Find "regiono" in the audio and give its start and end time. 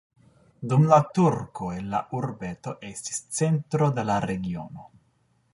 4.29-4.91